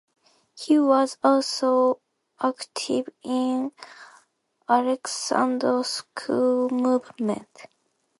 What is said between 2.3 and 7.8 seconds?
active in Alexander School movement.